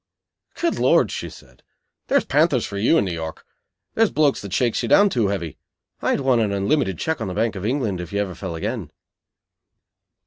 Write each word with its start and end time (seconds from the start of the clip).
"Good 0.55 0.79
Lord," 0.79 1.11
she 1.11 1.29
said. 1.29 1.61
"There's 2.07 2.25
panthers 2.25 2.65
for 2.65 2.79
you 2.79 2.97
in 2.97 3.05
New 3.05 3.13
York! 3.13 3.45
There's 3.93 4.09
the 4.09 4.13
blokes 4.15 4.41
that 4.41 4.51
shakes 4.51 4.81
you 4.81 4.89
down 4.89 5.09
too 5.11 5.27
heavy. 5.27 5.59
I'd 6.01 6.21
want 6.21 6.41
an 6.41 6.51
unlimited 6.51 6.97
cheque 6.97 7.21
on 7.21 7.27
the 7.27 7.35
Bank 7.35 7.55
of 7.55 7.67
England 7.67 8.01
if 8.01 8.11
you 8.11 8.19
ever 8.19 8.33
fell 8.33 8.55
again." 8.55 8.89